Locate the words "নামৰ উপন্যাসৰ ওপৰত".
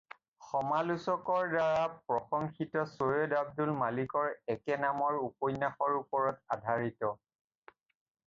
4.85-6.57